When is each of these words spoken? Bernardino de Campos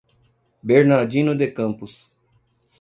Bernardino 0.63 1.37
de 1.37 1.51
Campos 1.53 2.17